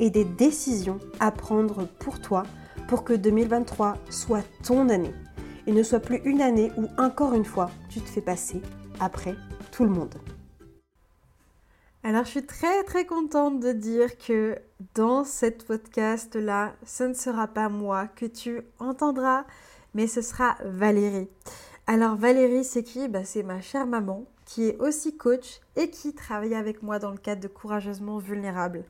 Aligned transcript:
et 0.00 0.10
des 0.10 0.24
décisions 0.24 0.98
à 1.20 1.30
prendre 1.30 1.86
pour 1.98 2.20
toi 2.20 2.44
pour 2.88 3.04
que 3.04 3.12
2023 3.12 3.96
soit 4.10 4.44
ton 4.62 4.88
année 4.88 5.14
et 5.66 5.72
ne 5.72 5.82
soit 5.82 6.00
plus 6.00 6.20
une 6.24 6.42
année 6.42 6.70
où 6.76 6.86
encore 6.98 7.34
une 7.34 7.44
fois 7.44 7.70
tu 7.88 8.00
te 8.00 8.08
fais 8.08 8.20
passer 8.20 8.60
après 9.00 9.34
tout 9.72 9.84
le 9.84 9.90
monde. 9.90 10.14
Alors 12.02 12.24
je 12.24 12.30
suis 12.30 12.46
très 12.46 12.84
très 12.84 13.06
contente 13.06 13.60
de 13.60 13.72
dire 13.72 14.18
que 14.18 14.58
dans 14.94 15.24
cette 15.24 15.64
podcast 15.64 16.36
là, 16.36 16.74
ce 16.84 17.04
ne 17.04 17.14
sera 17.14 17.46
pas 17.46 17.70
moi 17.70 18.08
que 18.08 18.26
tu 18.26 18.60
entendras, 18.78 19.46
mais 19.94 20.06
ce 20.06 20.20
sera 20.20 20.56
Valérie. 20.64 21.30
Alors 21.86 22.16
Valérie, 22.16 22.64
c'est 22.64 22.82
qui? 22.82 23.08
Bah, 23.08 23.24
C'est 23.24 23.42
ma 23.42 23.62
chère 23.62 23.86
maman 23.86 24.26
qui 24.44 24.68
est 24.68 24.78
aussi 24.80 25.16
coach 25.16 25.60
et 25.76 25.88
qui 25.88 26.12
travaille 26.12 26.54
avec 26.54 26.82
moi 26.82 26.98
dans 26.98 27.10
le 27.10 27.16
cadre 27.16 27.40
de 27.40 27.48
Courageusement 27.48 28.18
Vulnérable. 28.18 28.84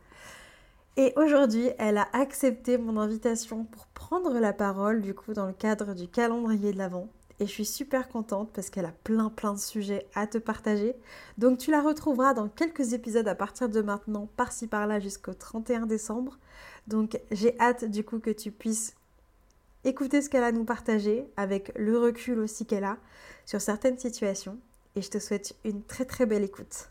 Et 0.97 1.13
aujourd'hui, 1.17 1.71
elle 1.79 1.99
a 1.99 2.09
accepté 2.13 2.79
mon 2.79 2.97
invitation 2.99 3.65
pour 3.65 3.87
prendre 3.89 4.39
la 4.39 4.53
parole 4.53 5.03
du 5.03 5.13
coup 5.13 5.33
dans 5.33 5.47
le 5.47 5.53
cadre 5.53 5.93
du 5.93 6.07
calendrier 6.07 6.73
de 6.73 6.79
l'Avent. 6.79 7.09
Et 7.41 7.47
je 7.47 7.51
suis 7.51 7.65
super 7.65 8.09
contente 8.09 8.51
parce 8.55 8.71
qu'elle 8.71 8.85
a 8.85 8.95
plein 9.03 9.29
plein 9.29 9.55
de 9.55 9.59
sujets 9.59 10.07
à 10.15 10.29
te 10.29 10.39
partager. 10.39 10.95
Donc 11.37 11.59
tu 11.59 11.73
la 11.73 11.83
retrouveras 11.83 12.33
dans 12.33 12.49
quelques 12.49 12.93
épisodes 12.93 13.27
à 13.27 13.35
partir 13.35 13.69
de 13.69 13.83
maintenant, 13.83 14.29
par-ci 14.37 14.69
par-là 14.69 15.01
jusqu'au 15.01 15.35
31 15.35 15.87
décembre. 15.87 16.39
Donc 16.87 17.21
j'ai 17.33 17.59
hâte 17.59 17.87
du 17.87 18.05
coup 18.05 18.21
que 18.21 18.31
tu 18.31 18.53
puisses 18.53 18.95
écouter 19.83 20.23
ce 20.23 20.31
qu'elle 20.31 20.45
a 20.45 20.47
à 20.47 20.53
nous 20.53 20.65
partager 20.65 21.27
avec 21.37 21.73
le 21.75 21.99
recul 21.99 22.39
aussi 22.39 22.67
qu'elle 22.67 22.85
a 22.85 22.99
sur 23.47 23.61
certaines 23.61 23.99
situations. 23.99 24.59
Et 24.95 25.03
je 25.03 25.11
te 25.11 25.19
souhaite 25.19 25.57
une 25.65 25.83
très 25.83 26.05
très 26.05 26.25
belle 26.25 26.45
écoute. 26.45 26.89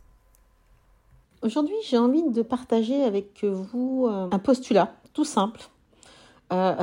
Aujourd'hui, 1.43 1.75
j'ai 1.83 1.97
envie 1.97 2.23
de 2.23 2.41
partager 2.41 3.03
avec 3.03 3.43
vous 3.43 4.07
euh, 4.07 4.29
un 4.31 4.39
postulat 4.39 4.93
tout 5.11 5.25
simple. 5.25 5.59
Euh, 6.53 6.73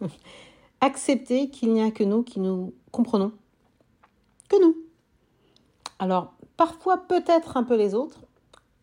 accepter 0.80 1.50
qu'il 1.50 1.72
n'y 1.72 1.82
a 1.82 1.90
que 1.90 2.04
nous 2.04 2.22
qui 2.22 2.38
nous 2.38 2.74
comprenons. 2.92 3.32
Que 4.48 4.62
nous. 4.62 4.76
Alors, 5.98 6.32
parfois 6.56 6.98
peut-être 6.98 7.56
un 7.56 7.64
peu 7.64 7.74
les 7.74 7.96
autres, 7.96 8.20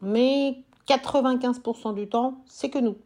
mais 0.02 0.66
95% 0.90 1.94
du 1.94 2.10
temps, 2.10 2.42
c'est 2.46 2.70
que 2.70 2.80
nous. 2.80 2.98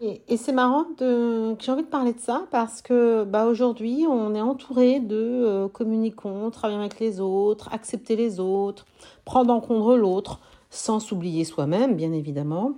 Et, 0.00 0.36
c'est 0.36 0.52
marrant 0.52 0.84
que 0.96 1.54
j'ai 1.60 1.70
envie 1.70 1.82
de 1.82 1.88
parler 1.88 2.12
de 2.12 2.20
ça 2.20 2.46
parce 2.50 2.82
que 2.82 3.22
bah, 3.22 3.46
aujourd'hui, 3.46 4.04
on 4.08 4.34
est 4.34 4.40
entouré 4.40 4.98
de 4.98 5.16
euh, 5.16 5.68
communicons, 5.68 6.50
travailler 6.50 6.80
avec 6.80 6.98
les 6.98 7.20
autres, 7.20 7.68
accepter 7.72 8.16
les 8.16 8.40
autres, 8.40 8.84
prendre 9.24 9.54
en 9.54 9.60
compte 9.60 9.96
l'autre 9.96 10.40
sans 10.70 11.00
s'oublier 11.00 11.44
soi-même, 11.44 11.96
bien 11.96 12.12
évidemment. 12.12 12.72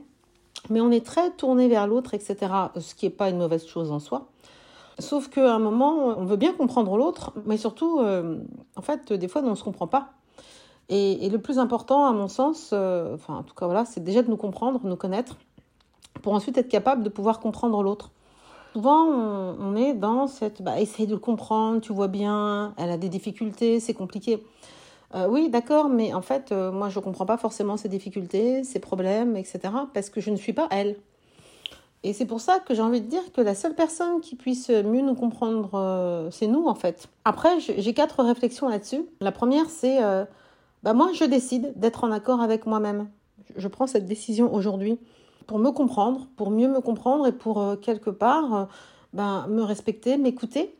Mais 0.68 0.80
on 0.80 0.90
est 0.90 1.04
très 1.04 1.30
tourné 1.30 1.68
vers 1.68 1.86
l'autre, 1.86 2.14
etc., 2.14 2.36
ce 2.78 2.94
qui 2.94 3.06
n'est 3.06 3.10
pas 3.10 3.30
une 3.30 3.38
mauvaise 3.38 3.66
chose 3.66 3.90
en 3.90 3.98
soi. 3.98 4.28
Sauf 4.98 5.28
qu'à 5.28 5.54
un 5.54 5.58
moment, 5.58 6.14
on 6.18 6.24
veut 6.24 6.36
bien 6.36 6.52
comprendre 6.52 6.96
l'autre, 6.96 7.32
mais 7.46 7.56
surtout, 7.56 8.00
euh, 8.00 8.38
en 8.76 8.82
fait, 8.82 9.12
des 9.12 9.28
fois, 9.28 9.42
on 9.42 9.50
ne 9.50 9.54
se 9.54 9.64
comprend 9.64 9.86
pas. 9.86 10.10
Et, 10.90 11.28
le 11.30 11.38
plus 11.38 11.58
important, 11.58 12.06
à 12.06 12.12
mon 12.12 12.26
sens, 12.26 12.70
euh, 12.72 13.14
enfin, 13.14 13.36
en 13.36 13.42
tout 13.44 13.54
cas, 13.54 13.66
voilà, 13.66 13.84
c'est 13.84 14.02
déjà 14.02 14.22
de 14.22 14.28
nous 14.28 14.36
comprendre, 14.36 14.80
nous 14.82 14.96
connaître, 14.96 15.36
pour 16.22 16.34
ensuite 16.34 16.58
être 16.58 16.68
capable 16.68 17.04
de 17.04 17.08
pouvoir 17.08 17.38
comprendre 17.38 17.82
l'autre. 17.82 18.10
Souvent, 18.72 19.04
on, 19.06 19.76
est 19.76 19.94
dans 19.94 20.26
cette, 20.26 20.62
bah, 20.62 20.80
essaye 20.80 21.06
de 21.06 21.14
le 21.14 21.20
comprendre, 21.20 21.80
tu 21.80 21.92
vois 21.92 22.08
bien, 22.08 22.74
elle 22.76 22.90
a 22.90 22.98
des 22.98 23.08
difficultés, 23.08 23.80
c'est 23.80 23.94
compliqué. 23.94 24.44
Euh, 25.14 25.26
oui, 25.28 25.48
d'accord, 25.48 25.88
mais 25.88 26.14
en 26.14 26.22
fait, 26.22 26.52
euh, 26.52 26.70
moi, 26.70 26.88
je 26.88 26.98
ne 26.98 27.04
comprends 27.04 27.26
pas 27.26 27.36
forcément 27.36 27.76
ses 27.76 27.88
difficultés, 27.88 28.62
ses 28.62 28.78
problèmes, 28.78 29.36
etc., 29.36 29.60
parce 29.92 30.08
que 30.08 30.20
je 30.20 30.30
ne 30.30 30.36
suis 30.36 30.52
pas 30.52 30.68
elle. 30.70 30.96
Et 32.02 32.12
c'est 32.12 32.26
pour 32.26 32.40
ça 32.40 32.60
que 32.60 32.74
j'ai 32.74 32.80
envie 32.80 33.00
de 33.00 33.08
dire 33.08 33.32
que 33.32 33.40
la 33.40 33.54
seule 33.54 33.74
personne 33.74 34.20
qui 34.20 34.36
puisse 34.36 34.70
mieux 34.70 35.02
nous 35.02 35.14
comprendre, 35.14 35.70
euh, 35.74 36.30
c'est 36.30 36.46
nous, 36.46 36.66
en 36.66 36.74
fait. 36.74 37.08
Après, 37.24 37.60
j'ai 37.60 37.92
quatre 37.92 38.22
réflexions 38.22 38.68
là-dessus. 38.68 39.04
La 39.20 39.32
première, 39.32 39.68
c'est, 39.68 39.98
bah, 40.82 40.94
moi, 40.94 41.10
je 41.12 41.24
décide 41.24 41.72
d'être 41.76 42.04
en 42.04 42.12
accord 42.12 42.40
avec 42.40 42.64
moi-même. 42.64 43.08
Je 43.56 43.68
prends 43.68 43.86
cette 43.86 44.06
décision 44.06 44.54
aujourd'hui 44.54 44.98
pour 45.46 45.58
me 45.58 45.70
comprendre, 45.72 46.28
pour 46.36 46.50
mieux 46.50 46.68
me 46.68 46.80
comprendre 46.80 47.26
et 47.26 47.32
pour, 47.32 47.76
quelque 47.82 48.10
part, 48.10 48.68
ben, 49.12 49.46
me 49.48 49.62
respecter, 49.62 50.16
m'écouter 50.16 50.74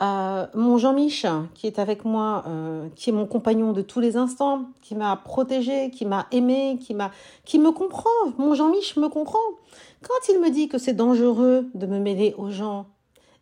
euh, 0.00 0.46
mon 0.54 0.78
Jean-Mich, 0.78 1.26
qui 1.54 1.66
est 1.66 1.80
avec 1.80 2.04
moi, 2.04 2.44
euh, 2.46 2.88
qui 2.94 3.10
est 3.10 3.12
mon 3.12 3.26
compagnon 3.26 3.72
de 3.72 3.82
tous 3.82 3.98
les 3.98 4.16
instants, 4.16 4.66
qui 4.80 4.94
m'a 4.94 5.16
protégé, 5.16 5.90
qui 5.90 6.04
m'a 6.04 6.28
aimé, 6.30 6.78
qui 6.80 6.94
m'a, 6.94 7.10
qui 7.44 7.58
me 7.58 7.72
comprend. 7.72 8.10
Mon 8.38 8.54
Jean-Mich 8.54 8.96
me 8.96 9.08
comprend. 9.08 9.38
Quand 10.02 10.32
il 10.32 10.40
me 10.40 10.50
dit 10.50 10.68
que 10.68 10.78
c'est 10.78 10.92
dangereux 10.92 11.66
de 11.74 11.86
me 11.86 11.98
mêler 11.98 12.34
aux 12.38 12.50
gens, 12.50 12.86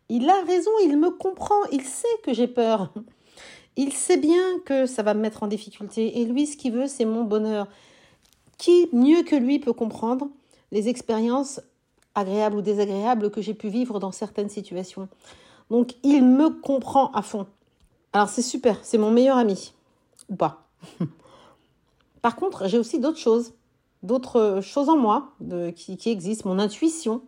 il 0.09 0.27
a 0.29 0.41
raison, 0.47 0.71
il 0.83 0.97
me 0.97 1.11
comprend, 1.11 1.63
il 1.71 1.83
sait 1.83 2.07
que 2.23 2.33
j'ai 2.33 2.47
peur. 2.47 2.91
Il 3.75 3.93
sait 3.93 4.17
bien 4.17 4.59
que 4.65 4.87
ça 4.87 5.03
va 5.03 5.13
me 5.13 5.19
mettre 5.19 5.43
en 5.43 5.47
difficulté. 5.47 6.19
Et 6.19 6.25
lui, 6.25 6.47
ce 6.47 6.57
qu'il 6.57 6.71
veut, 6.71 6.87
c'est 6.87 7.05
mon 7.05 7.23
bonheur. 7.23 7.67
Qui 8.57 8.89
mieux 8.91 9.21
que 9.21 9.35
lui 9.35 9.59
peut 9.59 9.73
comprendre 9.73 10.27
les 10.71 10.89
expériences 10.89 11.61
agréables 12.15 12.55
ou 12.55 12.61
désagréables 12.63 13.29
que 13.29 13.41
j'ai 13.41 13.53
pu 13.53 13.67
vivre 13.67 13.99
dans 13.99 14.11
certaines 14.11 14.49
situations? 14.49 15.07
Donc 15.69 15.95
il 16.03 16.23
me 16.23 16.49
comprend 16.49 17.11
à 17.11 17.21
fond. 17.21 17.47
Alors 18.13 18.29
c'est 18.29 18.41
super, 18.41 18.77
c'est 18.83 18.97
mon 18.97 19.11
meilleur 19.11 19.37
ami. 19.37 19.73
Ou 20.29 20.35
pas. 20.35 20.63
Par 22.21 22.35
contre, 22.35 22.67
j'ai 22.67 22.77
aussi 22.77 22.99
d'autres 22.99 23.19
choses, 23.19 23.53
d'autres 24.03 24.59
choses 24.61 24.89
en 24.89 24.97
moi 24.97 25.29
qui, 25.75 25.97
existent, 26.09 26.49
mon 26.49 26.59
intuition. 26.59 27.21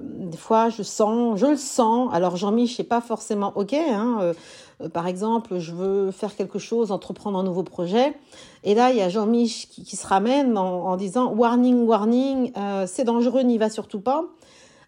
Des 0.00 0.36
fois, 0.36 0.68
je 0.68 0.82
sens, 0.82 1.38
je 1.40 1.46
le 1.46 1.56
sens. 1.56 2.10
Alors, 2.12 2.36
Jean-Mich, 2.36 2.76
c'est 2.76 2.84
pas 2.84 3.00
forcément 3.00 3.52
OK. 3.56 3.72
Hein. 3.72 4.18
Euh, 4.20 4.34
euh, 4.80 4.88
par 4.88 5.06
exemple, 5.06 5.58
je 5.58 5.72
veux 5.72 6.10
faire 6.12 6.36
quelque 6.36 6.58
chose, 6.58 6.92
entreprendre 6.92 7.38
un 7.38 7.42
nouveau 7.42 7.64
projet. 7.64 8.16
Et 8.64 8.74
là, 8.74 8.90
il 8.90 8.96
y 8.96 9.00
a 9.00 9.08
Jean-Mich 9.08 9.68
qui, 9.70 9.96
se 9.96 10.06
ramène 10.06 10.56
en, 10.56 10.96
disant 10.96 11.32
Warning, 11.32 11.84
warning, 11.86 12.52
euh, 12.56 12.84
c'est 12.86 13.04
dangereux, 13.04 13.42
n'y 13.42 13.58
va 13.58 13.70
surtout 13.70 14.00
pas. 14.00 14.24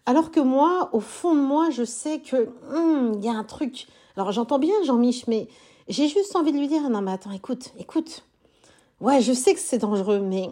Alors 0.05 0.31
que 0.31 0.39
moi, 0.39 0.89
au 0.93 0.99
fond 0.99 1.35
de 1.35 1.41
moi, 1.41 1.69
je 1.69 1.83
sais 1.83 2.19
que 2.19 2.49
hum, 2.73 3.13
il 3.15 3.25
y 3.25 3.29
a 3.29 3.33
un 3.33 3.43
truc. 3.43 3.87
Alors 4.15 4.31
j'entends 4.31 4.59
bien 4.59 4.73
Jean-Mich, 4.83 5.27
mais 5.27 5.47
j'ai 5.87 6.07
juste 6.07 6.35
envie 6.35 6.51
de 6.51 6.57
lui 6.57 6.67
dire 6.67 6.89
non 6.89 7.01
mais 7.01 7.11
attends, 7.11 7.31
écoute, 7.31 7.71
écoute. 7.79 8.23
Ouais, 8.99 9.21
je 9.21 9.33
sais 9.33 9.53
que 9.53 9.59
c'est 9.59 9.79
dangereux, 9.79 10.19
mais 10.19 10.51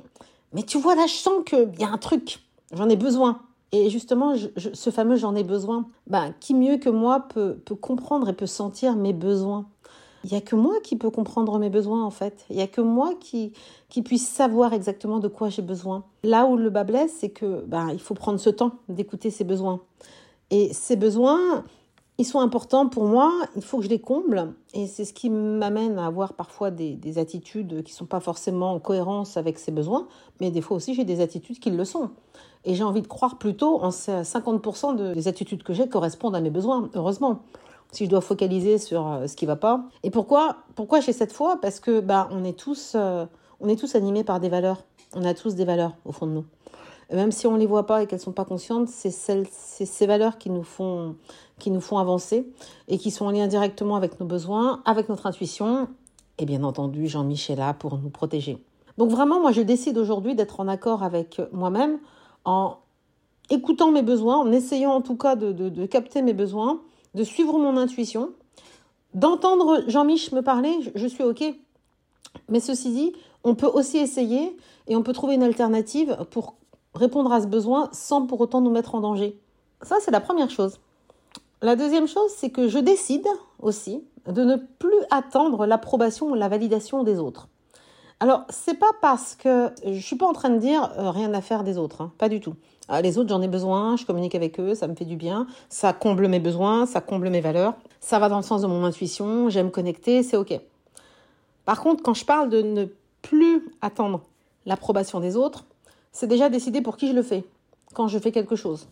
mais 0.54 0.64
tu 0.64 0.80
vois 0.80 0.96
là, 0.96 1.06
je 1.08 1.14
sens 1.14 1.44
qu'il 1.46 1.72
y 1.80 1.84
a 1.84 1.90
un 1.90 1.98
truc. 1.98 2.40
J'en 2.74 2.90
ai 2.90 2.96
besoin. 2.96 3.42
Et 3.72 3.90
justement, 3.90 4.34
ce 4.36 4.90
fameux 4.90 5.16
j'en 5.16 5.36
ai 5.36 5.44
besoin, 5.44 5.88
bah, 6.08 6.30
qui 6.40 6.56
mieux 6.56 6.78
que 6.78 6.90
moi 6.90 7.28
peut, 7.30 7.56
peut 7.66 7.76
comprendre 7.76 8.30
et 8.30 8.34
peut 8.34 8.48
sentir 8.48 8.96
mes 8.96 9.14
besoins? 9.14 9.68
Il 10.24 10.32
n'y 10.32 10.38
a 10.38 10.42
que 10.42 10.56
moi 10.56 10.76
qui 10.84 10.96
peux 10.96 11.10
comprendre 11.10 11.58
mes 11.60 11.70
besoins 11.70 12.04
en 12.04 12.10
fait. 12.10 12.46
Il 12.50 12.58
n'y 12.58 12.62
a 12.62 12.68
que 12.68 12.82
moi 12.82 13.14
qui, 13.20 13.54
qui 13.90 14.02
puisse 14.02 14.28
savoir 14.28 14.74
exactement 14.74 15.20
de 15.20 15.28
quoi 15.28 15.50
j'ai 15.50 15.62
besoin. 15.62 16.04
Là 16.24 16.46
où 16.46 16.58
le 16.58 16.70
bas 16.70 16.84
blesse, 16.84 17.14
c'est 17.20 17.30
que 17.30 17.64
ben, 17.66 17.90
il 17.92 18.00
faut 18.00 18.16
prendre 18.16 18.40
ce 18.40 18.50
temps 18.50 18.72
d'écouter 18.90 19.32
ses 19.32 19.44
besoins. 19.44 19.80
Et 20.52 20.74
ces 20.74 20.96
besoins, 20.96 21.64
ils 22.18 22.26
sont 22.26 22.40
importants 22.40 22.90
pour 22.90 23.06
moi, 23.06 23.32
il 23.56 23.62
faut 23.62 23.78
que 23.78 23.86
je 23.86 23.90
les 23.90 24.00
comble. 24.00 24.54
Et 24.74 24.88
c'est 24.88 25.06
ce 25.06 25.14
qui 25.14 25.30
m'amène 25.30 25.98
à 25.98 26.08
avoir 26.08 26.34
parfois 26.34 26.72
des, 26.72 26.96
des 26.96 27.18
attitudes 27.18 27.84
qui 27.84 27.94
ne 27.94 27.98
sont 27.98 28.06
pas 28.06 28.20
forcément 28.20 28.74
en 28.74 28.80
cohérence 28.80 29.38
avec 29.38 29.58
ces 29.58 29.72
besoins, 29.72 30.08
mais 30.42 30.52
des 30.52 30.62
fois 30.62 30.78
aussi 30.78 30.94
j'ai 30.94 31.06
des 31.06 31.22
attitudes 31.22 31.60
qui 31.60 31.70
le 31.70 31.86
sont. 31.86 32.10
Et 32.66 32.76
j'ai 32.76 32.84
envie 32.84 33.02
de 33.02 33.08
croire 33.08 33.38
plutôt 33.38 33.82
en 33.82 33.90
50% 33.90 34.96
de, 34.96 35.14
des 35.14 35.28
attitudes 35.28 35.64
que 35.64 35.74
j'ai 35.74 35.88
correspondent 35.88 36.36
à 36.36 36.42
mes 36.42 36.50
besoins, 36.50 36.90
heureusement. 36.94 37.40
Si 37.92 38.06
je 38.06 38.10
dois 38.10 38.22
focaliser 38.22 38.78
sur 38.78 39.08
euh, 39.08 39.28
ce 39.28 39.36
qui 39.36 39.46
va 39.46 39.56
pas. 39.56 39.84
Et 40.04 40.12
pourquoi 40.12 40.58
Pourquoi 40.76 41.00
j'ai 41.00 41.14
cette 41.14 41.34
foi? 41.34 41.60
Parce 41.62 41.80
que 41.80 42.00
bah 42.00 42.30
on 42.32 42.44
est 42.44 42.58
tous 42.58 42.94
euh, 42.96 43.26
on 43.60 43.68
est 43.68 43.76
tous 43.76 43.96
animés 43.96 44.24
par 44.24 44.40
des 44.40 44.50
valeurs. 44.50 44.84
On 45.16 45.26
a 45.26 45.34
tous 45.34 45.56
des 45.56 45.66
valeurs 45.66 45.96
au 46.06 46.12
fond 46.12 46.28
de 46.28 46.32
nous. 46.32 46.46
même 47.12 47.32
si 47.32 47.48
on 47.48 47.56
les 47.56 47.66
voit 47.66 47.88
pas 47.88 48.04
et 48.04 48.08
qu'elles 48.08 48.20
sont 48.20 48.32
pas 48.32 48.46
conscientes, 48.46 48.88
c'est 48.90 49.12
ces 49.12 50.06
valeurs 50.06 50.38
qui 50.38 50.50
nous 50.50 50.64
font 50.64 51.16
qui 51.58 51.72
nous 51.72 51.82
font 51.82 51.98
avancer 51.98 52.48
et 52.88 52.98
qui 52.98 53.12
sont 53.12 53.26
en 53.26 53.32
lien 53.32 53.48
directement 53.48 53.96
avec 53.96 54.20
nos 54.20 54.26
besoins, 54.26 54.82
avec 54.86 55.10
notre 55.10 55.26
intuition 55.26 55.88
et 56.38 56.46
bien 56.46 56.64
entendu 56.64 57.08
Jean-Michel 57.08 57.58
là 57.58 57.74
pour 57.74 57.98
nous 57.98 58.10
protéger. 58.10 58.64
Donc 58.98 59.10
vraiment, 59.10 59.42
moi 59.42 59.52
je 59.52 59.62
décide 59.62 59.98
aujourd'hui 59.98 60.36
d'être 60.36 60.60
en 60.60 60.68
accord 60.68 61.04
avec 61.04 61.42
moi-même 61.52 62.00
en 62.46 62.78
écoutant 63.50 63.92
mes 63.92 64.04
besoins, 64.04 64.38
en 64.38 64.52
essayant 64.52 64.92
en 64.92 65.02
tout 65.02 65.16
cas 65.16 65.36
de 65.36 65.86
capter 65.88 66.22
mes 66.22 66.34
besoins 66.34 66.80
de 67.14 67.24
suivre 67.24 67.58
mon 67.58 67.78
intuition, 67.78 68.32
d'entendre 69.14 69.84
Jean-Mich 69.88 70.32
me 70.32 70.42
parler, 70.42 70.74
je 70.96 71.08
suis 71.08 71.24
OK. 71.24 71.44
Mais 72.48 72.60
ceci 72.60 72.92
dit, 72.92 73.14
on 73.44 73.56
peut 73.56 73.68
aussi 73.68 73.98
essayer 73.98 74.56
et 74.88 74.96
on 74.96 75.04
peut 75.04 75.14
trouver 75.14 75.36
une 75.36 75.44
alternative 75.44 76.18
pour 76.32 76.56
répondre 76.94 77.32
à 77.32 77.42
ce 77.42 77.48
besoin 77.48 77.90
sans 77.92 78.26
pour 78.26 78.42
autant 78.42 78.62
nous 78.62 78.72
mettre 78.72 78.96
en 78.96 79.02
danger. 79.02 79.40
Ça, 79.82 79.98
c'est 80.02 80.12
la 80.12 80.20
première 80.20 80.50
chose. 80.50 80.80
La 81.62 81.76
deuxième 81.76 82.08
chose, 82.08 82.32
c'est 82.36 82.50
que 82.50 82.68
je 82.68 82.80
décide 82.80 83.28
aussi 83.60 84.04
de 84.28 84.44
ne 84.44 84.56
plus 84.56 84.98
attendre 85.12 85.66
l'approbation 85.66 86.32
ou 86.32 86.34
la 86.36 86.48
validation 86.48 87.04
des 87.04 87.20
autres. 87.20 87.48
Alors, 88.22 88.44
c'est 88.50 88.74
pas 88.74 88.92
parce 89.02 89.34
que 89.36 89.72
je 89.86 90.00
suis 90.00 90.18
pas 90.18 90.28
en 90.28 90.34
train 90.34 90.50
de 90.50 90.58
dire 90.58 90.92
euh, 90.98 91.10
rien 91.10 91.34
à 91.34 91.40
faire 91.40 91.64
des 91.64 91.78
autres, 91.78 92.02
hein, 92.02 92.12
pas 92.18 92.28
du 92.28 92.42
tout. 92.42 92.54
Euh, 92.92 93.00
les 93.00 93.18
autres, 93.18 93.30
j'en 93.30 93.42
ai 93.42 93.48
besoin, 93.48 93.96
je 93.96 94.06
communique 94.06 94.36
avec 94.36 94.60
eux, 94.60 94.76
ça 94.76 94.90
me 94.90 94.96
fait 94.96 95.06
du 95.06 95.16
bien, 95.16 95.48
ça 95.70 95.94
comble 95.94 96.28
mes 96.28 96.42
besoins, 96.42 96.86
ça 96.86 97.00
comble 97.00 97.30
mes 97.30 97.40
valeurs, 97.40 97.76
ça 98.02 98.20
va 98.20 98.28
dans 98.28 98.36
le 98.36 98.44
sens 98.44 98.62
de 98.62 98.68
mon 98.68 98.84
intuition, 98.84 99.50
j'aime 99.50 99.72
connecter, 99.72 100.22
c'est 100.22 100.36
ok. 100.36 100.60
Par 101.64 101.80
contre, 101.82 102.04
quand 102.04 102.14
je 102.14 102.26
parle 102.26 102.50
de 102.50 102.62
ne 102.62 102.86
plus 103.22 103.70
attendre 103.82 104.22
l'approbation 104.66 105.22
des 105.22 105.38
autres, 105.38 105.66
c'est 106.12 106.28
déjà 106.28 106.50
décider 106.50 106.82
pour 106.82 106.98
qui 106.98 107.08
je 107.08 107.14
le 107.14 107.24
fais. 107.24 107.46
Quand 107.94 108.10
je 108.10 108.20
fais 108.20 108.34
quelque 108.34 108.58
chose, 108.58 108.90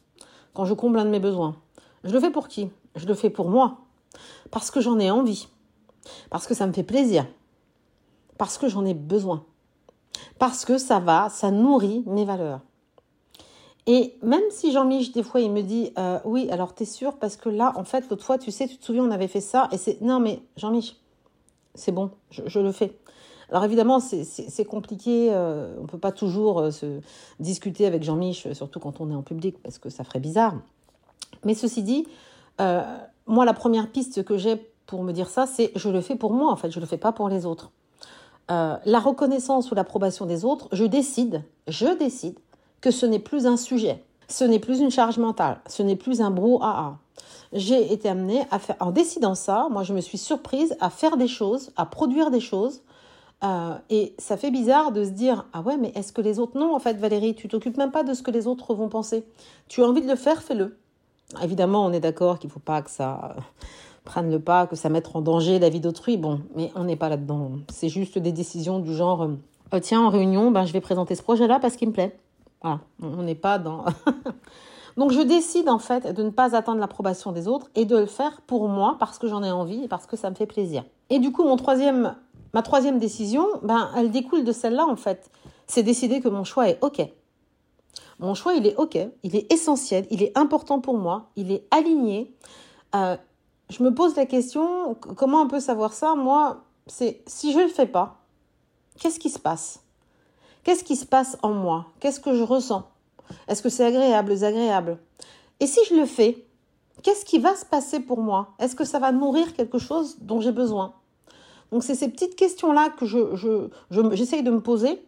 quand 0.53 0.63
je 0.63 0.73
comble 0.73 0.99
un 0.99 1.05
de 1.05 1.09
mes 1.09 1.19
besoins, 1.19 1.57
je 2.05 2.13
le 2.13 2.19
fais 2.21 2.31
pour 2.31 2.47
qui? 2.47 2.69
Je 2.95 3.05
le 3.05 3.13
fais 3.13 3.29
pour 3.29 3.49
moi, 3.49 3.79
parce 4.51 4.71
que 4.71 4.79
j'en 4.79 4.97
ai 4.99 5.11
envie, 5.11 5.49
parce 6.29 6.47
que 6.47 6.53
ça 6.53 6.65
me 6.65 6.71
fait 6.71 6.83
plaisir, 6.83 7.25
parce 8.37 8.57
que 8.57 8.67
j'en 8.67 8.85
ai 8.85 8.93
besoin. 8.93 9.43
Parce 10.39 10.65
que 10.65 10.77
ça 10.77 10.99
va, 10.99 11.29
ça 11.29 11.51
nourrit 11.51 12.03
mes 12.05 12.25
valeurs. 12.25 12.61
Et 13.87 14.15
même 14.21 14.43
si 14.49 14.73
Jean-Mich, 14.73 15.13
des 15.13 15.23
fois, 15.23 15.39
il 15.39 15.51
me 15.51 15.61
dit 15.61 15.93
euh, 15.97 16.19
Oui, 16.25 16.49
alors 16.51 16.73
t'es 16.73 16.85
sûr? 16.85 17.17
Parce 17.17 17.37
que 17.37 17.47
là, 17.47 17.71
en 17.75 17.85
fait, 17.85 18.09
l'autre 18.09 18.25
fois, 18.25 18.37
tu 18.37 18.51
sais, 18.51 18.67
tu 18.67 18.77
te 18.77 18.85
souviens, 18.85 19.03
on 19.03 19.11
avait 19.11 19.29
fait 19.29 19.41
ça. 19.41 19.69
Et 19.71 19.77
c'est 19.77 20.01
Non, 20.01 20.19
mais 20.19 20.41
Jean-Mich, 20.57 20.97
c'est 21.73 21.93
bon, 21.93 22.11
je, 22.29 22.59
le 22.59 22.71
fais. 22.73 22.97
Alors 23.49 23.63
évidemment, 23.63 24.01
c'est 24.01 24.65
compliqué. 24.65 25.29
Euh, 25.31 25.73
on 25.79 25.83
ne 25.83 25.87
peut 25.87 25.97
pas 25.97 26.11
toujours 26.11 26.59
euh, 26.59 26.71
se 26.71 26.99
discuter 27.39 27.85
avec 27.85 28.03
Jean-Mich, 28.03 28.51
surtout 28.51 28.79
quand 28.79 28.99
on 28.99 29.09
est 29.09 29.15
en 29.15 29.23
public, 29.23 29.57
parce 29.63 29.77
que 29.77 29.89
ça 29.89 30.03
ferait 30.03 30.19
bizarre. 30.19 30.55
Mais 31.45 31.53
ceci 31.53 31.81
dit, 31.81 32.05
moi, 32.59 33.45
la 33.45 33.53
première 33.53 33.89
piste 33.89 34.23
que 34.23 34.37
j'ai 34.37 34.57
pour 34.85 35.03
me 35.03 35.13
dire 35.13 35.29
ça, 35.29 35.45
c'est 35.45 35.71
je 35.75 35.89
le 35.89 36.01
fais 36.01 36.15
pour 36.15 36.33
moi, 36.33 36.51
en 36.51 36.55
fait, 36.57 36.71
je 36.71 36.79
ne 36.79 36.81
le 36.81 36.87
fais 36.87 36.97
pas 36.97 37.13
pour 37.13 37.29
les 37.29 37.45
autres. 37.45 37.71
Euh, 38.49 38.77
la 38.85 38.99
reconnaissance 38.99 39.71
ou 39.71 39.75
l'approbation 39.75 40.25
des 40.25 40.45
autres, 40.45 40.69
je 40.71 40.85
décide, 40.85 41.43
je 41.67 41.87
décide 41.97 42.39
que 42.79 42.91
ce 42.91 43.05
n'est 43.05 43.19
plus 43.19 43.45
un 43.45 43.57
sujet, 43.57 44.03
ce 44.29 44.45
n'est 44.45 44.59
plus 44.59 44.79
une 44.79 44.91
charge 44.91 45.17
mentale, 45.17 45.59
ce 45.67 45.83
n'est 45.83 45.97
plus 45.97 46.21
un 46.21 46.31
brouhaha. 46.31 46.97
J'ai 47.51 47.91
été 47.91 48.07
amenée 48.07 48.45
à 48.51 48.59
faire, 48.59 48.77
en 48.79 48.91
décidant 48.91 49.35
ça, 49.35 49.67
moi 49.69 49.83
je 49.83 49.93
me 49.93 49.99
suis 49.99 50.17
surprise 50.17 50.77
à 50.79 50.89
faire 50.89 51.17
des 51.17 51.27
choses, 51.27 51.71
à 51.75 51.85
produire 51.85 52.31
des 52.31 52.39
choses. 52.39 52.81
Euh, 53.43 53.75
et 53.89 54.15
ça 54.17 54.35
fait 54.35 54.49
bizarre 54.49 54.91
de 54.91 55.03
se 55.03 55.11
dire 55.11 55.45
ah 55.53 55.61
ouais 55.61 55.77
mais 55.77 55.91
est-ce 55.93 56.11
que 56.11 56.21
les 56.21 56.39
autres 56.39 56.57
non 56.57 56.73
en 56.73 56.79
fait 56.79 56.97
Valérie? 56.97 57.35
Tu 57.35 57.47
t'occupes 57.47 57.77
même 57.77 57.91
pas 57.91 58.01
de 58.01 58.15
ce 58.15 58.23
que 58.23 58.31
les 58.31 58.47
autres 58.47 58.73
vont 58.73 58.89
penser 58.89 59.27
tu 59.67 59.83
as 59.83 59.87
envie 59.87 60.01
de 60.01 60.07
le 60.07 60.15
faire 60.15 60.41
fais-le 60.41 60.75
évidemment 61.43 61.85
on 61.85 61.93
est 61.93 61.99
d'accord 61.99 62.39
qu'il 62.39 62.49
faut 62.49 62.59
pas 62.59 62.81
que 62.81 62.89
ça 62.89 63.35
prennent 64.07 64.31
le 64.31 64.39
pas, 64.39 64.65
que 64.65 64.75
ça 64.75 64.89
mette 64.89 65.15
en 65.15 65.21
danger 65.21 65.59
la 65.59 65.69
vie 65.69 65.79
d'autrui. 65.79 66.17
Bon, 66.17 66.41
mais 66.55 66.71
on 66.75 66.85
n'est 66.85 66.95
pas 66.95 67.09
là-dedans. 67.09 67.51
C'est 67.69 67.89
juste 67.89 68.17
des 68.17 68.31
décisions 68.31 68.79
du 68.79 68.95
genre, 68.95 69.23
euh, 69.23 69.35
oh, 69.71 69.79
tiens, 69.79 70.01
en 70.01 70.09
réunion, 70.09 70.49
ben, 70.49 70.65
je 70.65 70.73
vais 70.73 70.81
présenter 70.81 71.13
ce 71.13 71.21
projet-là 71.21 71.59
parce 71.59 71.75
qu'il 71.75 71.89
me 71.89 71.93
plaît. 71.93 72.17
Voilà, 72.61 72.79
on 73.01 73.23
n'est 73.23 73.35
pas 73.35 73.59
dans... 73.59 73.85
Donc 74.97 75.11
je 75.11 75.21
décide 75.21 75.69
en 75.69 75.77
fait 75.77 76.11
de 76.11 76.23
ne 76.23 76.31
pas 76.31 76.55
attendre 76.55 76.79
l'approbation 76.79 77.31
des 77.31 77.47
autres 77.47 77.69
et 77.75 77.85
de 77.85 77.95
le 77.95 78.07
faire 78.07 78.41
pour 78.47 78.67
moi 78.67 78.95
parce 78.99 79.19
que 79.19 79.27
j'en 79.27 79.43
ai 79.43 79.51
envie 79.51 79.83
et 79.83 79.87
parce 79.87 80.07
que 80.07 80.17
ça 80.17 80.31
me 80.31 80.35
fait 80.35 80.47
plaisir. 80.47 80.83
Et 81.11 81.19
du 81.19 81.31
coup, 81.31 81.43
mon 81.43 81.55
troisième, 81.55 82.15
ma 82.55 82.63
troisième 82.63 82.97
décision, 82.97 83.45
ben, 83.61 83.91
elle 83.95 84.09
découle 84.09 84.43
de 84.43 84.51
celle-là 84.51 84.87
en 84.87 84.95
fait. 84.95 85.29
C'est 85.67 85.83
décider 85.83 86.19
que 86.19 86.29
mon 86.29 86.43
choix 86.43 86.67
est 86.67 86.79
OK. 86.81 87.07
Mon 88.19 88.33
choix, 88.33 88.55
il 88.55 88.65
est 88.65 88.75
OK, 88.77 88.97
il 89.21 89.35
est 89.35 89.51
essentiel, 89.53 90.07
il 90.09 90.23
est 90.23 90.35
important 90.35 90.79
pour 90.79 90.97
moi, 90.97 91.29
il 91.35 91.51
est 91.51 91.67
aligné. 91.69 92.33
Euh, 92.95 93.15
je 93.69 93.83
me 93.83 93.93
pose 93.93 94.15
la 94.15 94.25
question, 94.25 94.95
comment 94.95 95.41
on 95.41 95.47
peut 95.47 95.59
savoir 95.59 95.93
ça? 95.93 96.15
Moi, 96.15 96.63
c'est 96.87 97.21
si 97.27 97.51
je 97.51 97.59
ne 97.59 97.63
le 97.63 97.69
fais 97.69 97.85
pas, 97.85 98.17
qu'est-ce 98.99 99.19
qui 99.19 99.29
se 99.29 99.39
passe? 99.39 99.81
Qu'est-ce 100.63 100.83
qui 100.83 100.95
se 100.95 101.05
passe 101.05 101.37
en 101.43 101.53
moi? 101.53 101.87
Qu'est-ce 101.99 102.19
que 102.19 102.33
je 102.33 102.43
ressens? 102.43 102.87
Est-ce 103.47 103.61
que 103.61 103.69
c'est 103.69 103.85
agréable, 103.85 104.29
désagréable? 104.29 104.97
Et 105.59 105.67
si 105.67 105.79
je 105.89 105.95
le 105.95 106.05
fais, 106.05 106.45
qu'est-ce 107.03 107.25
qui 107.25 107.39
va 107.39 107.55
se 107.55 107.65
passer 107.65 107.99
pour 107.99 108.19
moi? 108.19 108.49
Est-ce 108.59 108.75
que 108.75 108.85
ça 108.85 108.99
va 108.99 109.11
nourrir 109.11 109.53
quelque 109.53 109.79
chose 109.79 110.17
dont 110.19 110.41
j'ai 110.41 110.51
besoin? 110.51 110.93
Donc 111.71 111.83
c'est 111.83 111.95
ces 111.95 112.09
petites 112.09 112.35
questions-là 112.35 112.89
que 112.89 113.05
je, 113.05 113.69
j'essaye 114.13 114.43
de 114.43 114.51
me 114.51 114.61
poser. 114.61 115.01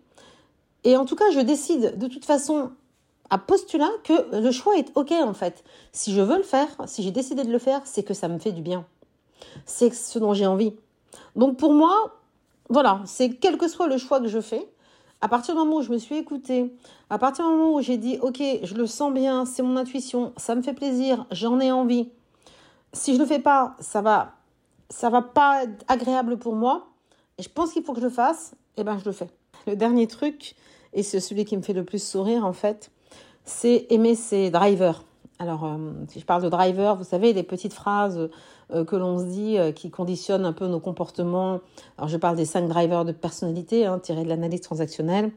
Et 0.83 0.97
en 0.97 1.05
tout 1.05 1.15
cas, 1.15 1.29
je 1.31 1.39
décide 1.39 1.97
de 1.97 2.07
toute 2.07 2.25
façon 2.25 2.71
à 3.29 3.37
postulat 3.37 3.89
que 4.03 4.39
le 4.39 4.51
choix 4.51 4.77
est 4.77 4.91
OK 4.95 5.11
en 5.11 5.33
fait. 5.33 5.63
Si 5.91 6.13
je 6.13 6.21
veux 6.21 6.37
le 6.37 6.43
faire, 6.43 6.67
si 6.85 7.03
j'ai 7.03 7.11
décidé 7.11 7.43
de 7.43 7.51
le 7.51 7.59
faire, 7.59 7.81
c'est 7.85 8.03
que 8.03 8.13
ça 8.13 8.27
me 8.27 8.39
fait 8.39 8.51
du 8.51 8.61
bien. 8.61 8.85
C'est 9.65 9.93
ce 9.93 10.19
dont 10.19 10.33
j'ai 10.33 10.47
envie. 10.47 10.73
Donc 11.35 11.57
pour 11.57 11.73
moi, 11.73 12.19
voilà, 12.69 13.01
c'est 13.05 13.35
quel 13.35 13.57
que 13.57 13.67
soit 13.67 13.87
le 13.87 13.97
choix 13.97 14.19
que 14.19 14.27
je 14.27 14.41
fais, 14.41 14.67
à 15.21 15.27
partir 15.27 15.53
du 15.53 15.59
moment 15.59 15.77
où 15.77 15.81
je 15.81 15.91
me 15.91 15.97
suis 15.97 16.15
écoutée, 16.15 16.73
à 17.09 17.17
partir 17.17 17.45
du 17.45 17.51
moment 17.51 17.73
où 17.73 17.81
j'ai 17.81 17.97
dit 17.97 18.17
OK, 18.21 18.41
je 18.63 18.75
le 18.75 18.87
sens 18.87 19.13
bien, 19.13 19.45
c'est 19.45 19.63
mon 19.63 19.77
intuition, 19.77 20.33
ça 20.37 20.55
me 20.55 20.61
fait 20.61 20.73
plaisir, 20.73 21.25
j'en 21.31 21.59
ai 21.59 21.71
envie. 21.71 22.09
Si 22.93 23.13
je 23.13 23.19
le 23.19 23.25
fais 23.25 23.39
pas, 23.39 23.75
ça 23.79 24.01
va 24.01 24.33
ça 24.89 25.11
va 25.11 25.21
pas 25.21 25.65
être 25.65 25.85
agréable 25.87 26.37
pour 26.37 26.55
moi 26.55 26.87
et 27.37 27.43
je 27.43 27.49
pense 27.49 27.73
qu'il 27.73 27.83
faut 27.83 27.93
que 27.93 27.99
je 27.99 28.05
le 28.05 28.11
fasse, 28.11 28.53
et 28.75 28.81
eh 28.81 28.83
ben 28.83 28.97
je 28.97 29.05
le 29.05 29.11
fais. 29.11 29.29
Le 29.67 29.75
dernier 29.75 30.07
truc 30.07 30.55
et 30.93 31.03
c'est 31.03 31.19
celui 31.19 31.45
qui 31.45 31.55
me 31.55 31.61
fait 31.61 31.73
le 31.73 31.83
plus 31.83 32.01
sourire 32.01 32.45
en 32.45 32.53
fait, 32.53 32.91
c'est 33.49 33.87
aimer 33.89 34.15
ses 34.15 34.51
drivers. 34.51 35.03
Alors, 35.39 35.65
euh, 35.65 35.77
si 36.09 36.19
je 36.19 36.25
parle 36.25 36.43
de 36.43 36.49
drivers, 36.49 36.95
vous 36.95 37.03
savez, 37.03 37.33
les 37.33 37.43
petites 37.43 37.73
phrases 37.73 38.29
euh, 38.71 38.85
que 38.85 38.95
l'on 38.95 39.19
se 39.19 39.23
dit 39.23 39.57
euh, 39.57 39.71
qui 39.71 39.89
conditionnent 39.89 40.45
un 40.45 40.53
peu 40.53 40.67
nos 40.67 40.79
comportements. 40.79 41.59
Alors, 41.97 42.09
je 42.09 42.17
parle 42.17 42.35
des 42.35 42.45
cinq 42.45 42.67
drivers 42.67 43.05
de 43.05 43.11
personnalité 43.11 43.85
hein, 43.85 43.99
tirés 43.99 44.23
de 44.23 44.29
l'analyse 44.29 44.61
transactionnelle. 44.61 45.31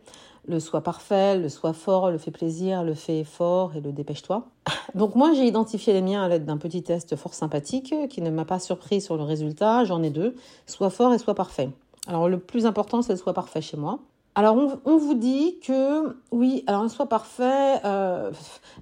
Le 0.46 0.58
soi 0.58 0.80
parfait, 0.80 1.38
le 1.38 1.48
soi 1.48 1.72
fort, 1.72 2.10
le 2.10 2.18
fait 2.18 2.32
plaisir, 2.32 2.82
le 2.82 2.94
fait 2.94 3.22
fort 3.22 3.76
et 3.76 3.80
le 3.80 3.92
dépêche-toi. 3.92 4.44
Donc 4.96 5.14
moi, 5.14 5.32
j'ai 5.34 5.46
identifié 5.46 5.92
les 5.92 6.02
miens 6.02 6.24
à 6.24 6.28
l'aide 6.28 6.44
d'un 6.44 6.56
petit 6.56 6.82
test 6.82 7.14
fort 7.14 7.34
sympathique 7.34 7.94
qui 8.10 8.20
ne 8.22 8.30
m'a 8.30 8.44
pas 8.44 8.58
surpris 8.58 9.00
sur 9.00 9.16
le 9.16 9.22
résultat. 9.22 9.84
J'en 9.84 10.02
ai 10.02 10.10
deux, 10.10 10.34
soit 10.66 10.90
fort 10.90 11.14
et 11.14 11.18
soit 11.18 11.34
parfait. 11.34 11.70
Alors 12.08 12.28
le 12.28 12.40
plus 12.40 12.66
important, 12.66 13.02
c'est 13.02 13.12
le 13.12 13.18
soit 13.18 13.34
parfait 13.34 13.62
chez 13.62 13.76
moi. 13.76 14.00
Alors 14.34 14.56
on, 14.86 14.96
vous 14.96 15.14
dit 15.14 15.58
que 15.60 16.16
oui, 16.30 16.64
alors 16.66 16.82
un 16.82 16.88
soit 16.88 17.06
parfait, 17.06 17.80
euh, 17.84 18.32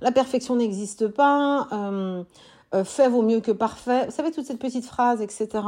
la 0.00 0.12
perfection 0.12 0.54
n'existe 0.54 1.08
pas, 1.08 1.66
euh, 1.72 2.22
euh, 2.72 2.84
fait 2.84 3.08
vaut 3.08 3.22
mieux 3.22 3.40
que 3.40 3.50
parfait. 3.50 4.06
Vous 4.06 4.12
savez, 4.12 4.30
toute 4.30 4.46
cette 4.46 4.60
petite 4.60 4.84
phrase, 4.84 5.20
etc. 5.20 5.64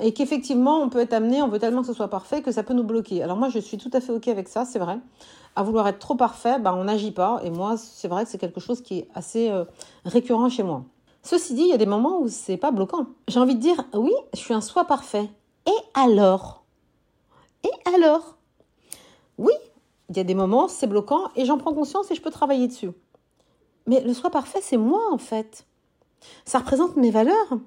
et 0.00 0.12
qu'effectivement, 0.12 0.80
on 0.80 0.88
peut 0.88 1.00
être 1.00 1.12
amené, 1.12 1.42
on 1.42 1.48
veut 1.48 1.58
tellement 1.58 1.80
que 1.80 1.88
ce 1.88 1.92
soit 1.92 2.08
parfait 2.08 2.40
que 2.40 2.52
ça 2.52 2.62
peut 2.62 2.74
nous 2.74 2.84
bloquer. 2.84 3.20
Alors 3.20 3.36
moi, 3.36 3.48
je 3.48 3.58
suis 3.58 3.78
tout 3.78 3.90
à 3.92 4.00
fait 4.00 4.12
OK 4.12 4.28
avec 4.28 4.48
ça, 4.48 4.64
c'est 4.64 4.78
vrai. 4.78 4.98
À 5.56 5.64
vouloir 5.64 5.88
être 5.88 5.98
trop 5.98 6.14
parfait, 6.14 6.60
ben, 6.60 6.72
on 6.74 6.84
n'agit 6.84 7.12
pas. 7.12 7.40
Et 7.42 7.50
moi, 7.50 7.76
c'est 7.76 8.06
vrai 8.06 8.24
que 8.24 8.30
c'est 8.30 8.38
quelque 8.38 8.60
chose 8.60 8.80
qui 8.80 8.98
est 8.98 9.08
assez 9.14 9.50
récurrent 10.04 10.48
chez 10.50 10.62
moi. 10.62 10.84
Ceci 11.22 11.54
dit, 11.54 11.62
il 11.62 11.68
y 11.68 11.72
a 11.72 11.78
des 11.78 11.86
moments 11.86 12.20
où 12.20 12.28
c'est 12.28 12.58
pas 12.58 12.70
bloquant. 12.70 13.06
J'ai 13.26 13.40
envie 13.40 13.56
de 13.56 13.60
dire, 13.60 13.86
oui, 13.92 14.12
je 14.34 14.38
suis 14.38 14.54
un 14.54 14.60
soi 14.60 14.84
parfait. 14.84 15.28
Et 15.66 16.00
alors? 16.00 16.62
Et 17.64 17.90
alors? 17.92 18.35
Oui, 19.38 19.52
il 20.08 20.16
y 20.16 20.20
a 20.20 20.24
des 20.24 20.34
moments, 20.34 20.68
c'est 20.68 20.86
bloquant 20.86 21.30
et 21.36 21.44
j'en 21.44 21.58
prends 21.58 21.74
conscience 21.74 22.10
et 22.10 22.14
je 22.14 22.22
peux 22.22 22.30
travailler 22.30 22.68
dessus. 22.68 22.90
Mais 23.86 24.00
le 24.00 24.14
soi 24.14 24.30
parfait, 24.30 24.60
c'est 24.62 24.76
moi 24.76 25.02
en 25.10 25.18
fait. 25.18 25.66
Ça 26.44 26.58
représente 26.58 26.96
mes 26.96 27.10
valeurs. 27.10 27.58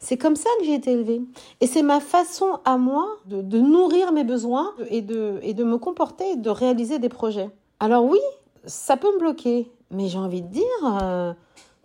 C'est 0.00 0.16
comme 0.16 0.36
ça 0.36 0.48
que 0.58 0.64
j'ai 0.64 0.74
été 0.74 0.92
élevée. 0.92 1.20
Et 1.60 1.66
c'est 1.66 1.82
ma 1.82 2.00
façon 2.00 2.58
à 2.64 2.76
moi 2.78 3.06
de, 3.26 3.58
nourrir 3.58 4.12
mes 4.12 4.24
besoins 4.24 4.74
et 4.88 5.02
de, 5.02 5.38
et 5.42 5.54
me 5.54 5.76
comporter, 5.76 6.36
de 6.36 6.50
réaliser 6.50 6.98
des 6.98 7.08
projets. 7.08 7.50
Alors 7.80 8.04
oui, 8.04 8.20
ça 8.64 8.96
peut 8.96 9.12
me 9.14 9.18
bloquer, 9.18 9.70
mais 9.90 10.08
j'ai 10.08 10.18
envie 10.18 10.42
de 10.42 10.48
dire, 10.48 10.64
euh, 11.02 11.32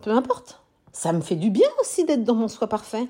peu 0.02 0.10
importe. 0.10 0.60
ça 0.92 1.12
me 1.12 1.20
fait 1.20 1.36
du 1.36 1.50
bien 1.50 1.68
aussi 1.80 2.04
d'être 2.04 2.24
dans 2.24 2.34
mon 2.34 2.48
soi 2.48 2.66
parfait. 2.66 3.06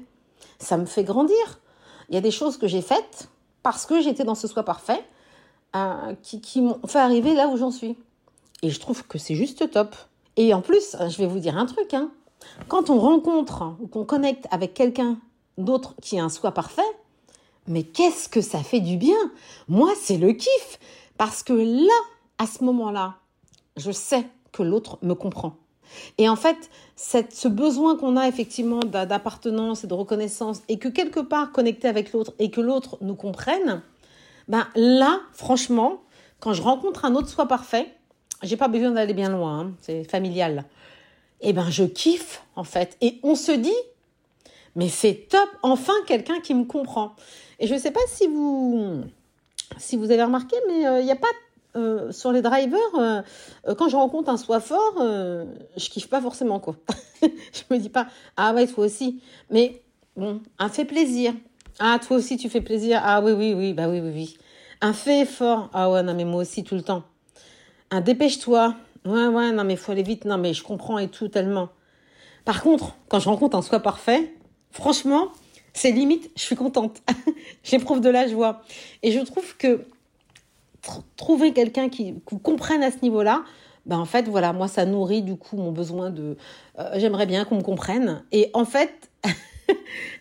Ça 0.59 0.76
me 0.76 0.87
fait 0.87 1.05
grandir. 1.05 1.61
Il 2.09 2.14
y 2.14 2.19
a 2.19 2.21
des 2.21 2.31
choses 2.31 2.59
que 2.59 2.67
j'ai 2.67 2.83
faites 2.83 3.29
parce 3.62 3.87
que 3.87 4.00
j'étais 4.00 4.25
dans 4.25 4.35
ce 4.35 4.47
soi 4.49 4.62
parfait 4.62 5.03
qui, 6.23 6.40
qui 6.40 6.61
m'ont 6.61 6.78
fait 6.87 7.00
arriver 7.00 7.35
là 7.35 7.49
où 7.49 7.57
j'en 7.57 7.71
suis. 7.71 7.97
Et 8.62 8.71
je 8.71 8.81
trouve 8.81 9.07
que 9.07 9.19
c'est 9.19 9.35
juste 9.35 9.71
top. 9.71 9.95
Et 10.37 10.54
en 10.54 10.61
plus, 10.61 10.97
je 11.09 11.19
vais 11.19 11.26
vous 11.26 11.38
dire 11.38 11.57
un 11.57 11.66
truc. 11.66 11.95
Hein. 11.95 12.11
Quand 12.69 12.90
on 12.90 12.99
rencontre 12.99 13.75
ou 13.81 13.87
qu'on 13.87 14.04
connecte 14.04 14.47
avec 14.50 14.75
quelqu'un 14.75 15.19
d'autre 15.59 15.95
qui 16.00 16.19
a 16.19 16.25
un 16.25 16.28
soi 16.28 16.52
parfait, 16.52 16.83
mais 17.66 17.83
qu'est-ce 17.83 18.28
que 18.28 18.40
ça 18.40 18.61
fait 18.61 18.81
du 18.81 18.97
bien? 18.97 19.16
Moi, 19.69 19.90
c'est 20.00 20.19
le 20.19 20.33
kiff. 20.33 20.78
Parce 21.16 21.43
que 21.43 21.52
là, 21.52 21.95
à 22.38 22.47
ce 22.47 22.64
moment-là, 22.64 23.16
je 23.76 23.90
sais 23.90 24.26
que 24.52 24.62
l'autre 24.62 24.99
me 25.02 25.14
comprend. 25.14 25.57
Et 26.19 26.28
en 26.28 26.37
fait, 26.37 26.71
ce 26.97 27.49
besoin 27.49 27.97
qu'on 27.97 28.16
a 28.16 28.26
effectivement 28.26 28.81
d'appartenance 28.81 29.85
et 29.85 29.87
de 29.87 29.95
reconnaissance, 29.95 30.62
et 30.69 30.78
que 30.78 30.88
quelque 30.88 31.21
part 31.21 31.52
connecté 31.52 31.87
avec 31.88 32.12
l'autre 32.12 32.33
et 32.38 32.50
que 32.50 32.61
l'autre 32.61 32.99
nous 33.00 33.14
comprenne, 33.14 33.83
ben 34.49 34.67
là, 34.75 35.21
franchement, 35.33 36.03
quand 36.41 36.53
je 36.53 36.63
rencontre 36.63 37.05
un 37.05 37.15
autre 37.15 37.29
soi 37.29 37.47
parfait, 37.47 37.95
j'ai 38.43 38.57
pas 38.57 38.69
besoin 38.69 38.91
d'aller 38.91 39.15
bien 39.15 39.31
loin, 39.31 39.61
hein, 39.61 39.73
c'est 39.81 40.05
familial. 40.05 40.65
Et 41.41 41.51
eh 41.51 41.53
ben 41.53 41.69
je 41.71 41.85
kiffe 41.85 42.43
en 42.57 42.65
fait, 42.65 42.97
et 43.01 43.19
on 43.23 43.35
se 43.35 43.53
dit, 43.53 43.73
mais 44.77 44.89
c'est 44.89 45.27
top, 45.29 45.49
enfin 45.63 45.93
quelqu'un 46.07 46.41
qui 46.41 46.55
me 46.55 46.65
comprend. 46.65 47.15
Et 47.59 47.67
je 47.67 47.75
ne 47.75 47.79
sais 47.79 47.91
pas 47.91 48.01
si 48.09 48.27
vous 48.27 49.05
si 49.79 49.97
vous 49.97 50.11
avez 50.11 50.23
remarqué, 50.23 50.57
mais 50.69 50.87
euh, 50.87 51.01
il 51.01 51.05
n'y 51.05 51.11
a 51.11 51.17
pas 51.17 51.29
euh, 51.77 52.13
sur 52.13 52.31
les 52.31 52.43
drivers, 52.43 52.79
euh, 52.99 53.23
quand 53.77 53.89
je 53.89 53.97
rencontre 53.97 54.31
un 54.31 54.37
soi 54.37 54.61
fort, 54.61 54.95
je 54.99 55.91
kiffe 55.91 56.09
pas 56.09 56.21
forcément 56.21 56.61
quoi. 56.61 56.77
je 57.23 57.63
me 57.71 57.79
dis 57.79 57.89
pas 57.89 58.07
ah 58.37 58.55
ouais 58.55 58.67
toi 58.67 58.85
aussi, 58.85 59.21
mais 59.51 59.83
bon 60.17 60.41
un 60.59 60.69
fait 60.69 60.85
plaisir. 60.85 61.35
Ah 61.78 61.99
toi 62.07 62.16
aussi 62.16 62.37
tu 62.37 62.49
fais 62.49 62.61
plaisir. 62.61 63.00
Ah 63.04 63.21
oui 63.23 63.33
oui 63.33 63.54
oui 63.54 63.73
bah 63.73 63.88
oui 63.88 64.00
oui 64.00 64.11
oui. 64.14 64.38
Un 64.81 64.93
fait 64.93 65.21
effort. 65.21 65.71
Ah 65.73 65.90
ouais 65.90 66.02
non 66.02 66.14
mais 66.14 66.25
moi 66.25 66.43
aussi 66.43 66.64
tout 66.64 66.75
le 66.75 66.83
temps. 66.83 67.04
Un 67.90 68.00
dépêche-toi. 68.00 68.75
Ouais 69.04 69.26
ouais 69.26 69.52
non 69.52 69.64
mais 69.64 69.76
faut 69.76 69.93
aller 69.93 70.02
vite. 70.02 70.25
Non 70.25 70.38
mais 70.38 70.54
je 70.54 70.62
comprends 70.62 70.99
et 70.99 71.09
tout 71.09 71.28
tellement. 71.28 71.69
Par 72.45 72.62
contre 72.62 72.97
quand 73.09 73.21
je 73.21 73.28
rencontre 73.28 73.57
un 73.57 73.62
soi 73.62 73.81
parfait, 73.81 74.35
franchement 74.71 75.31
c'est 75.75 75.90
limite, 75.90 76.31
je 76.37 76.43
suis 76.43 76.57
contente. 76.57 77.02
J'éprouve 77.64 78.00
de 78.00 78.09
la 78.09 78.28
joie. 78.28 78.62
Et 79.02 79.11
je 79.11 79.19
trouve 79.21 79.57
que 79.57 79.87
trouver 81.16 81.52
quelqu'un 81.52 81.88
qui, 81.88 82.14
comprenne 82.43 82.83
à 82.83 82.90
ce 82.90 82.99
niveau-là, 83.02 83.45
ben 83.87 83.99
en 83.99 84.04
fait, 84.04 84.28
voilà, 84.28 84.52
moi, 84.52 84.69
ça 84.69 84.87
nourrit 84.87 85.23
du 85.23 85.37
coup 85.37 85.57
mon 85.57 85.73
besoin 85.73 86.11
de. 86.11 86.37
Euh, 86.78 86.90
j'aimerais 86.95 87.26
bien 87.26 87.45
qu'on 87.45 87.57
me 87.57 87.62
comprenne. 87.62 88.25
Et 88.33 88.50
en 88.54 88.64
fait, 88.64 89.11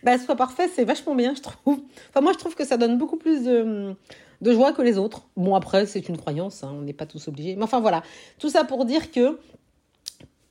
ben, 0.02 0.18
soit 0.18 0.36
parfait, 0.36 0.68
c'est 0.68 0.84
vachement 0.84 1.14
bien, 1.14 1.34
je 1.34 1.42
trouve. 1.42 1.80
Enfin, 2.10 2.20
moi, 2.20 2.32
je 2.32 2.38
trouve 2.38 2.54
que 2.54 2.64
ça 2.64 2.76
donne 2.76 2.98
beaucoup 2.98 3.16
plus 3.16 3.44
de, 3.44 3.96
joie 4.42 4.72
que 4.72 4.82
les 4.82 4.98
autres. 4.98 5.26
Bon, 5.36 5.54
après, 5.54 5.86
c'est 5.86 6.08
une 6.08 6.16
croyance, 6.16 6.64
hein, 6.64 6.72
on 6.74 6.82
n'est 6.82 6.92
pas 6.92 7.06
tous 7.06 7.28
obligés. 7.28 7.56
Mais 7.56 7.64
enfin, 7.64 7.80
voilà. 7.80 8.02
Tout 8.38 8.48
ça 8.48 8.64
pour 8.64 8.84
dire 8.84 9.10
que, 9.10 9.38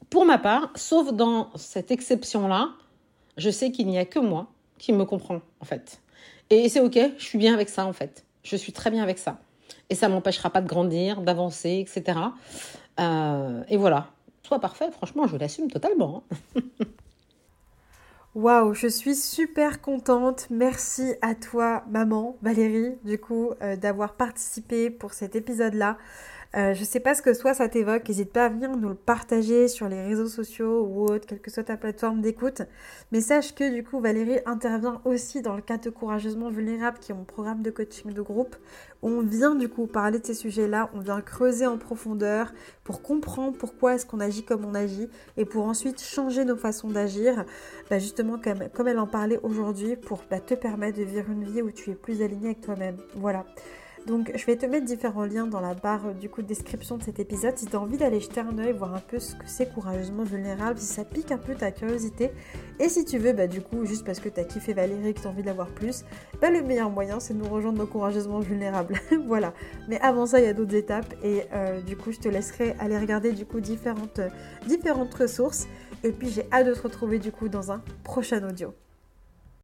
pour 0.09 0.25
ma 0.25 0.37
part, 0.37 0.71
sauf 0.75 1.13
dans 1.13 1.49
cette 1.55 1.91
exception-là, 1.91 2.69
je 3.37 3.49
sais 3.49 3.71
qu'il 3.71 3.87
n'y 3.87 3.97
a 3.97 4.05
que 4.05 4.19
moi 4.19 4.47
qui 4.77 4.93
me 4.93 5.05
comprend, 5.05 5.41
en 5.59 5.65
fait. 5.65 6.01
Et 6.49 6.69
c'est 6.69 6.81
OK, 6.81 6.99
je 7.17 7.23
suis 7.23 7.37
bien 7.37 7.53
avec 7.53 7.69
ça, 7.69 7.85
en 7.85 7.93
fait. 7.93 8.25
Je 8.43 8.55
suis 8.55 8.73
très 8.73 8.91
bien 8.91 9.01
avec 9.01 9.17
ça. 9.17 9.39
Et 9.89 9.95
ça 9.95 10.09
m'empêchera 10.09 10.49
pas 10.49 10.61
de 10.61 10.67
grandir, 10.67 11.21
d'avancer, 11.21 11.85
etc. 11.87 12.19
Euh, 12.99 13.63
et 13.69 13.77
voilà. 13.77 14.07
Soit 14.45 14.59
parfait, 14.59 14.91
franchement, 14.91 15.25
je 15.27 15.37
l'assume 15.37 15.71
totalement. 15.71 16.23
Waouh, 18.35 18.73
je 18.73 18.87
suis 18.87 19.15
super 19.15 19.79
contente. 19.79 20.47
Merci 20.49 21.13
à 21.21 21.35
toi, 21.35 21.83
maman, 21.87 22.35
Valérie, 22.41 22.95
du 23.03 23.19
coup, 23.19 23.51
euh, 23.61 23.75
d'avoir 23.75 24.15
participé 24.15 24.89
pour 24.89 25.13
cet 25.13 25.35
épisode-là. 25.35 25.99
Euh, 26.55 26.75
je 26.75 26.81
ne 26.81 26.85
sais 26.85 26.99
pas 26.99 27.15
ce 27.15 27.23
que 27.23 27.33
soit 27.33 27.55
ça 27.55 27.67
t'évoque, 27.67 28.07
n'hésite 28.07 28.31
pas 28.31 28.45
à 28.45 28.49
venir 28.49 28.77
nous 28.77 28.89
le 28.89 28.95
partager 28.95 29.67
sur 29.67 29.89
les 29.89 30.03
réseaux 30.03 30.27
sociaux 30.27 30.85
ou 30.87 31.05
autre, 31.05 31.25
quelle 31.25 31.41
que 31.41 31.49
soit 31.49 31.63
ta 31.63 31.77
plateforme 31.77 32.21
d'écoute. 32.21 32.61
Mais 33.11 33.21
sache 33.21 33.55
que 33.55 33.73
du 33.73 33.83
coup 33.83 33.99
Valérie 33.99 34.37
intervient 34.45 35.01
aussi 35.03 35.41
dans 35.41 35.55
le 35.55 35.63
cadre 35.63 35.85
de 35.85 35.89
Courageusement 35.89 36.51
Vulnérable 36.51 36.99
qui 36.99 37.11
est 37.11 37.15
mon 37.15 37.23
programme 37.23 37.63
de 37.63 37.71
coaching 37.71 38.13
de 38.13 38.21
groupe. 38.21 38.55
On 39.01 39.21
vient 39.21 39.55
du 39.55 39.67
coup 39.67 39.87
parler 39.87 40.19
de 40.19 40.25
ces 40.27 40.35
sujets-là, 40.35 40.91
on 40.93 40.99
vient 40.99 41.21
creuser 41.21 41.65
en 41.65 41.79
profondeur 41.79 42.53
pour 42.83 43.01
comprendre 43.01 43.57
pourquoi 43.57 43.95
est-ce 43.95 44.05
qu'on 44.05 44.19
agit 44.19 44.43
comme 44.43 44.63
on 44.63 44.75
agit 44.75 45.09
et 45.37 45.45
pour 45.45 45.65
ensuite 45.65 46.01
changer 46.03 46.45
nos 46.45 46.55
façons 46.55 46.89
d'agir, 46.89 47.45
bah, 47.89 47.97
justement 47.97 48.37
comme, 48.37 48.69
comme, 48.75 48.87
elle 48.87 48.99
en 48.99 49.07
parlait 49.07 49.39
aujourd'hui, 49.41 49.95
pour 49.95 50.23
bah, 50.29 50.39
te 50.39 50.53
permettre 50.53 50.99
de 50.99 51.03
vivre 51.03 51.31
une 51.31 51.45
vie 51.45 51.63
où 51.63 51.71
tu 51.71 51.89
es 51.89 51.95
plus 51.95 52.21
aligné 52.21 52.49
avec 52.49 52.61
toi-même. 52.61 52.97
Voilà. 53.15 53.43
Donc 54.05 54.33
je 54.35 54.45
vais 54.45 54.57
te 54.57 54.65
mettre 54.65 54.85
différents 54.85 55.23
liens 55.23 55.47
dans 55.47 55.61
la 55.61 55.73
barre 55.73 56.13
du 56.13 56.27
coup 56.29 56.41
de 56.41 56.47
description 56.47 56.97
de 56.97 57.03
cet 57.03 57.19
épisode 57.19 57.57
si 57.57 57.67
tu 57.67 57.75
as 57.75 57.79
envie 57.79 57.97
d'aller 57.97 58.19
jeter 58.19 58.41
un 58.41 58.57
oeil, 58.57 58.73
voir 58.73 58.93
un 58.93 58.99
peu 58.99 59.17
ce 59.17 59.33
que 59.33 59.45
c'est 59.45 59.73
courageusement 59.73 60.23
vulnérable, 60.23 60.77
si 60.77 60.87
ça 60.87 61.05
pique 61.05 61.31
un 61.31 61.37
peu 61.37 61.55
ta 61.55 61.71
curiosité. 61.71 62.31
Et 62.81 62.89
si 62.89 63.05
tu 63.05 63.17
veux, 63.17 63.31
bah 63.31 63.47
du 63.47 63.61
coup, 63.61 63.85
juste 63.85 64.05
parce 64.05 64.19
que 64.19 64.27
tu 64.27 64.41
as 64.41 64.43
kiffé 64.43 64.73
Valérie 64.73 65.09
et 65.09 65.13
que 65.13 65.21
tu 65.21 65.27
as 65.27 65.29
envie 65.29 65.43
d'avoir 65.43 65.67
plus, 65.67 66.03
bah 66.41 66.49
le 66.49 66.61
meilleur 66.61 66.89
moyen 66.89 67.21
c'est 67.21 67.33
de 67.33 67.39
nous 67.39 67.49
rejoindre 67.49 67.77
dans 67.77 67.85
Courageusement 67.85 68.39
Vulnérable. 68.39 68.95
voilà. 69.25 69.53
Mais 69.87 70.01
avant 70.01 70.25
ça, 70.25 70.39
il 70.39 70.45
y 70.45 70.49
a 70.49 70.53
d'autres 70.53 70.75
étapes 70.75 71.13
et 71.23 71.43
euh, 71.53 71.79
du 71.79 71.95
coup 71.95 72.11
je 72.11 72.19
te 72.19 72.27
laisserai 72.27 72.75
aller 72.79 72.97
regarder 72.97 73.31
du 73.31 73.45
coup 73.45 73.61
différentes, 73.61 74.19
différentes 74.67 75.13
ressources. 75.13 75.65
Et 76.03 76.11
puis 76.11 76.29
j'ai 76.29 76.45
hâte 76.51 76.67
de 76.67 76.73
te 76.73 76.81
retrouver 76.81 77.19
du 77.19 77.31
coup 77.31 77.47
dans 77.47 77.71
un 77.71 77.81
prochain 78.03 78.45
audio. 78.45 78.73